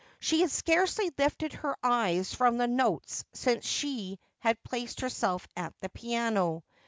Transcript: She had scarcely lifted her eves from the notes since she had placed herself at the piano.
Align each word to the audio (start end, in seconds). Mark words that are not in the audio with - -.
She 0.19 0.41
had 0.41 0.49
scarcely 0.49 1.13
lifted 1.15 1.53
her 1.53 1.77
eves 1.85 2.33
from 2.33 2.57
the 2.57 2.65
notes 2.67 3.23
since 3.33 3.67
she 3.67 4.17
had 4.39 4.63
placed 4.63 5.01
herself 5.01 5.47
at 5.55 5.77
the 5.77 5.89
piano. 5.89 6.63